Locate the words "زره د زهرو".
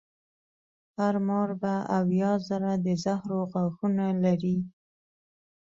2.47-3.39